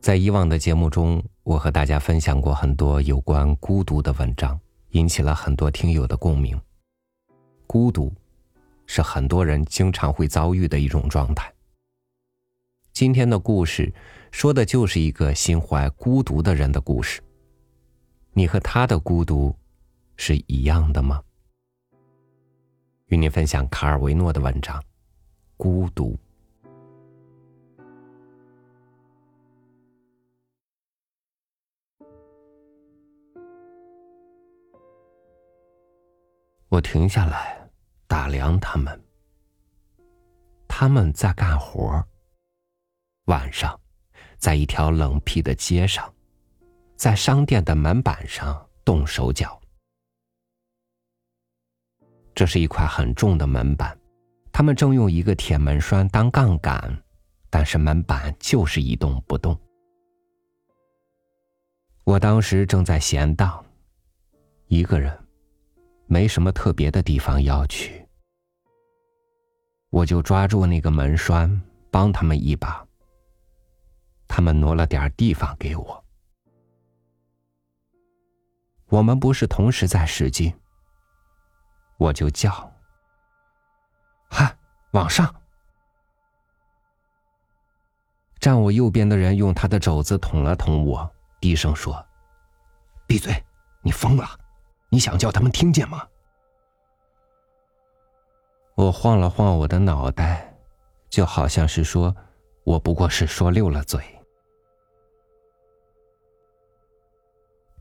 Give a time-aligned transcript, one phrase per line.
[0.00, 4.58] 在以往的节目中，我和大家分享过很多有关孤独的文章，
[4.92, 6.58] 引起了很多听友的共鸣。
[7.66, 8.10] 孤独，
[8.86, 11.52] 是很多人经常会遭遇的一种状态。
[12.94, 13.92] 今天的故事，
[14.30, 17.20] 说的就是一个心怀孤独的人的故事。
[18.32, 19.54] 你和他的孤独，
[20.16, 21.22] 是一样的吗？
[23.08, 24.80] 与您分享卡尔维诺的文章
[25.58, 26.14] 《孤独》。
[36.70, 37.68] 我停下来
[38.06, 39.04] 打量他们，
[40.68, 42.00] 他们在干活。
[43.24, 43.78] 晚上，
[44.38, 46.14] 在一条冷僻的街上，
[46.94, 49.60] 在商店的门板上动手脚。
[52.36, 53.98] 这是一块很重的门板，
[54.52, 57.02] 他们正用一个铁门栓当杠杆，
[57.50, 59.58] 但是门板就是一动不动。
[62.04, 63.64] 我当时正在闲荡，
[64.68, 65.12] 一个人。
[66.12, 68.04] 没什么特别的地方要去，
[69.90, 72.84] 我就抓住那个门栓，帮他们一把。
[74.26, 76.04] 他们挪了点地方给我。
[78.86, 80.52] 我们不是同时在使劲，
[81.96, 82.50] 我就叫
[84.28, 84.52] ：“嗨，
[84.90, 85.32] 往上！”
[88.40, 91.08] 站我右边的人用他的肘子捅了捅我，
[91.40, 92.04] 低声说
[93.06, 93.32] ：“闭嘴，
[93.82, 94.28] 你疯了。”
[94.90, 96.06] 你想叫他们听见吗？
[98.74, 100.52] 我晃了晃我的脑袋，
[101.08, 102.14] 就好像是说，
[102.64, 104.02] 我不过是说溜了嘴。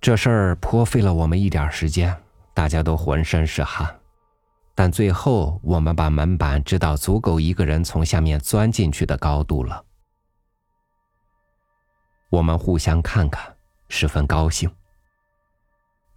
[0.01, 2.15] 这事儿颇费了我们一点时间，
[2.53, 3.99] 大家都浑身是汗，
[4.75, 9.83] 但最后我们把门板支到足够一个人从下面钻进去的高度了。
[12.29, 13.55] 我们互相看看，
[13.87, 14.69] 十分高兴。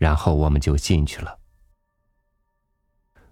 [0.02, 1.38] 然后我们就进去了。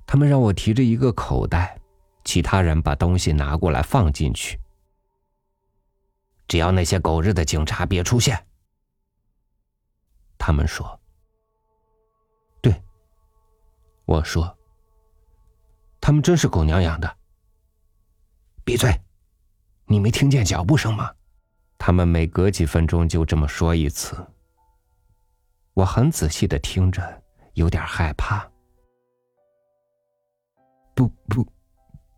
[0.07, 1.77] 他们让我提着一个口袋，
[2.25, 4.57] 其他人把东西拿过来放进去。
[6.47, 8.47] 只要那些狗日的警察别出现，
[10.39, 11.01] 他们说。
[12.63, 12.81] 对，
[14.05, 14.57] 我说。
[16.01, 17.17] 他们真是狗娘养的。
[18.65, 18.97] 闭嘴！
[19.87, 21.13] 你没听见脚步声吗？
[21.79, 24.25] 他们每隔几分钟就这么说一次。
[25.75, 27.23] 我很仔细的听着，
[27.55, 28.47] 有点害怕。
[30.95, 31.47] 不不，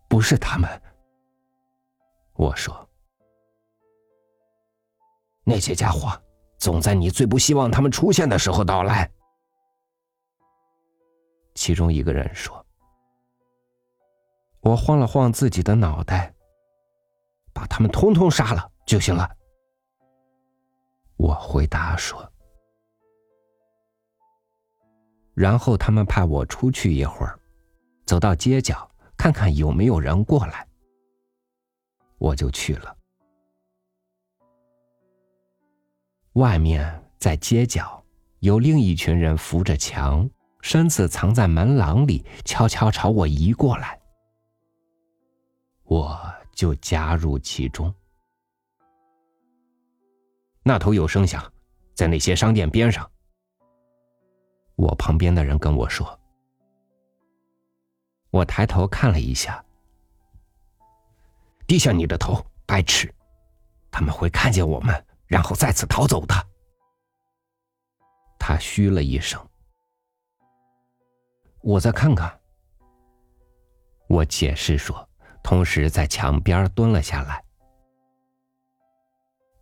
[0.09, 0.69] 不是他们。
[2.33, 2.89] 我说，
[5.45, 6.21] 那些家伙
[6.57, 9.09] 总在你最不希望他们出现的时候到来。
[11.53, 12.65] 其中一个人说
[14.61, 16.33] ：“我晃了晃自己的脑袋，
[17.53, 19.29] 把他们通通杀了就行了。”
[21.15, 22.32] 我回答说。
[25.33, 27.39] 然后他们派我出去一会儿，
[28.05, 30.67] 走到街角看看有没有人过来。
[32.17, 32.95] 我就去了。
[36.33, 38.03] 外面在街角
[38.39, 40.29] 有另一群人扶着墙，
[40.61, 43.99] 身子藏在门廊里，悄悄朝我移过来。
[45.83, 46.19] 我
[46.53, 47.93] 就加入其中。
[50.63, 51.51] 那头有声响，
[51.93, 53.09] 在那些商店边上。
[54.75, 56.19] 我旁边的人跟我说
[58.31, 59.63] ：“我抬头看了一下，
[61.67, 63.13] 低下你的头，白痴！
[63.91, 66.33] 他们会看见我们，然后再次逃走的。”
[68.39, 69.39] 他嘘了一声。
[71.61, 72.39] 我再看看。
[74.07, 75.07] 我解释说，
[75.43, 77.43] 同时在墙边蹲了下来。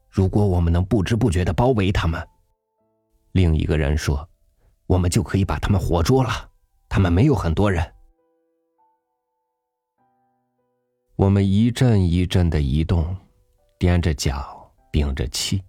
[0.10, 2.28] 如果我们能不知不觉的包围他们，
[3.34, 4.28] 另一个人说。
[4.92, 6.52] 我们就可以把他们活捉了。
[6.90, 7.82] 他们没有很多人。
[11.16, 13.16] 我们一阵一阵的移动，
[13.80, 15.64] 踮着脚，屏着气。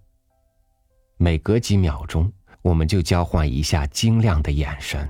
[1.15, 2.29] 每隔几秒钟，
[2.63, 5.09] 我们就交换一下晶亮的眼神。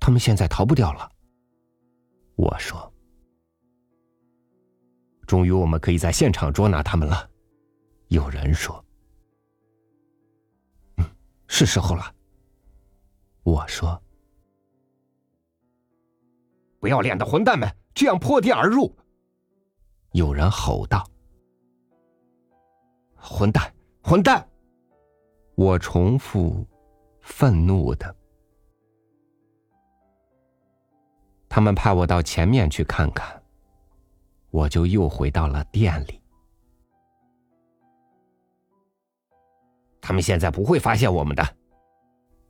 [0.00, 1.10] 他们现在逃不掉了。
[2.36, 2.90] 我说
[5.28, 7.28] ：“终于，我们可以在现场捉拿他们了。”
[8.08, 8.82] 有人说。
[11.56, 12.02] 是时候了，
[13.44, 14.02] 我说
[16.80, 18.92] ：“不要脸的混蛋们，这样破地而入！”
[20.10, 21.08] 有人吼道
[23.14, 23.72] ：“混蛋，
[24.02, 24.44] 混蛋！”
[25.54, 26.66] 我重复，
[27.20, 28.12] 愤怒的。
[31.48, 33.40] 他们派我到前面去看看，
[34.50, 36.20] 我就又回到了店里。
[40.06, 41.56] 他们现在不会发现我们的。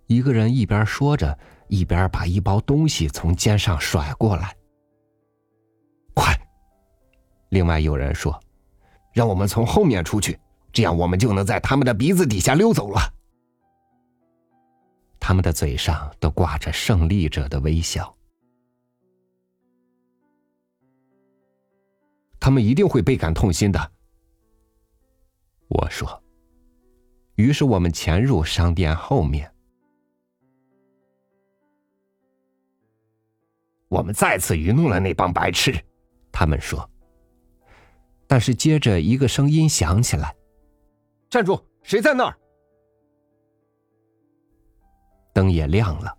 [0.08, 4.56] 一个人一边说着，一边把一包东西从肩上甩过来。
[6.16, 6.36] 快！
[7.50, 8.36] 另外有人说
[9.14, 10.36] ：“让我们从后面出去，
[10.72, 13.00] 这样我们就能在他们的鼻子底下溜走了。”
[15.20, 18.12] 他们的嘴上都挂着胜利者的微笑。
[22.40, 23.92] 他们一定会倍感痛心的。
[25.68, 26.23] 我说。
[27.36, 29.50] 于是我们潜入商店后面。
[33.88, 35.72] 我们再次愚弄了那帮白痴，
[36.32, 36.88] 他们说。
[38.26, 40.34] 但是接着一个声音响起来
[41.30, 41.62] ：“站住！
[41.82, 42.36] 谁在那儿？”
[45.32, 46.16] 灯也亮了，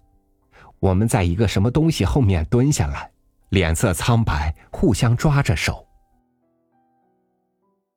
[0.79, 3.11] 我们在一个什么东西后面蹲下来，
[3.49, 5.85] 脸色苍白，互相抓着手。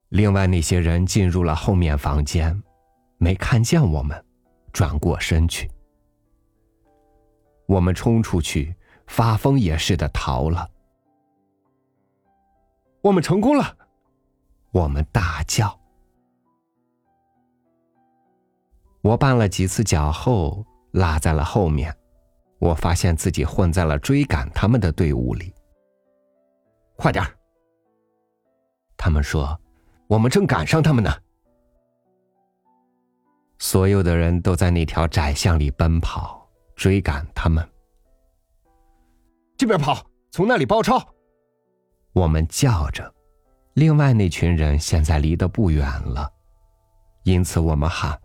[0.09, 2.61] 另外那些人进入了后面房间，
[3.19, 4.25] 没看见我们，
[4.73, 5.71] 转过身去。
[7.67, 8.75] 我们冲出去。
[9.09, 10.71] 发疯也似的逃了，
[13.01, 13.75] 我们成功了，
[14.71, 15.81] 我们大叫。
[19.01, 21.91] 我绊了几次脚后，落在了后面。
[22.59, 25.55] 我发现自己混在了追赶他们的队伍里。
[26.97, 27.35] 快点儿！
[28.95, 29.59] 他们说，
[30.07, 31.11] 我们正赶上他们呢。
[33.59, 37.67] 所有的人都在那条窄巷里奔跑，追赶他们。
[39.57, 40.99] 这边跑，从那里包抄。
[42.13, 43.13] 我们叫着，
[43.75, 46.33] 另外那群人现在离得不远了，
[47.25, 48.21] 因此我们喊：“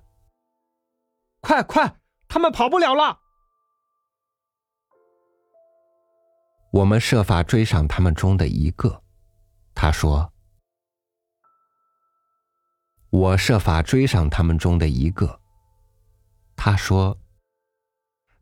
[1.42, 1.96] 快快，
[2.28, 3.20] 他们跑不了了！”
[6.72, 9.04] 我们设法追上他们中的一个，
[9.76, 10.33] 他说
[13.14, 15.40] ：“我设法追上他们中的一个。”
[16.58, 17.16] 他说：“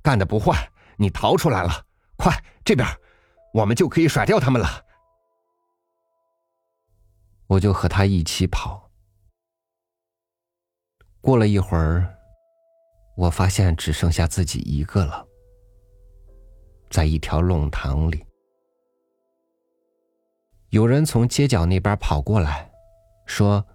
[0.02, 1.86] 干的不坏，你逃出来了。”
[2.16, 2.32] 快，
[2.64, 2.88] 这边，
[3.54, 4.86] 我们就可以甩掉他们了。
[7.48, 8.90] 我就和他一起跑。
[11.20, 12.16] 过了一会儿，
[13.18, 15.28] 我发现只剩下自己一个了，
[16.90, 18.26] 在一条弄堂里。
[20.70, 22.72] 有人从街角那边跑过来，
[23.26, 23.66] 说：“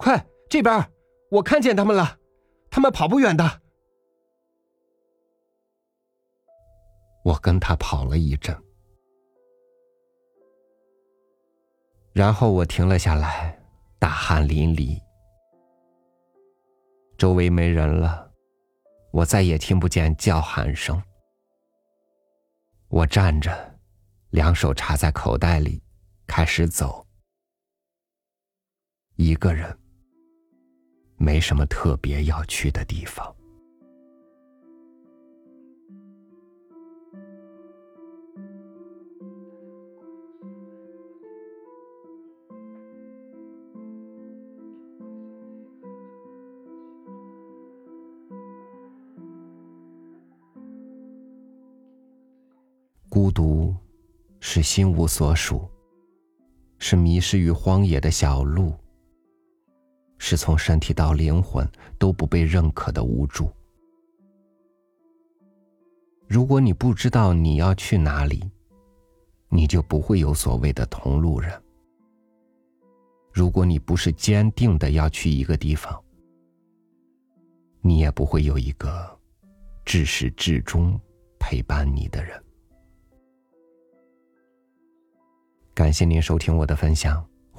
[0.00, 0.90] 快，这边，
[1.30, 2.18] 我看见他们了，
[2.70, 3.60] 他们跑不远的。”
[7.22, 8.56] 我跟他跑了一阵，
[12.14, 13.62] 然后我停了下来，
[13.98, 14.98] 大汗淋漓。
[17.18, 18.32] 周围没人了，
[19.12, 21.00] 我再也听不见叫喊声。
[22.88, 23.78] 我站着，
[24.30, 25.82] 两手插在口袋里，
[26.26, 27.06] 开始走。
[29.16, 29.78] 一个人，
[31.22, 33.36] 没什么特别要去的地方。
[53.10, 53.76] 孤独，
[54.40, 55.68] 是心无所属，
[56.78, 58.72] 是迷失于荒野的小路，
[60.22, 61.66] 是从身体到灵魂
[61.98, 63.50] 都不被认可的无助。
[66.28, 68.48] 如果你不知道你要去哪里，
[69.48, 71.50] 你就不会有所谓的同路人。
[73.32, 75.98] 如果你不是坚定的要去一个地方，
[77.80, 79.18] 你也不会有一个
[79.86, 81.00] 至始至终
[81.38, 82.44] 陪伴你的人。
[85.72, 87.26] 感谢您收听我的分享，